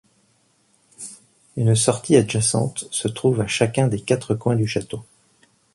[1.57, 5.05] Une sortie adjacente se trouve à chacun des quatre coins du château.